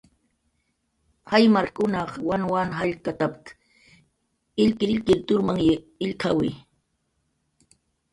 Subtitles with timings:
[1.33, 3.45] "Jaymarkkunaq wanwan jallkatp""t""
[4.63, 5.69] illkirillkir turmany
[6.05, 6.51] illk""awi"